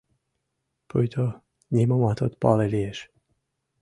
Пуйто 0.87 1.25
нимомат 1.75 2.17
от 2.25 2.33
пале 2.41 2.65
лиеш. 2.73 2.99